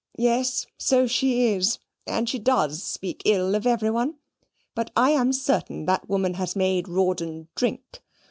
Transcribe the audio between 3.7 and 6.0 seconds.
one but I am certain